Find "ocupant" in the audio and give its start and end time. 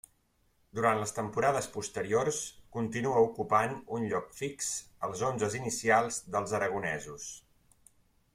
3.27-3.77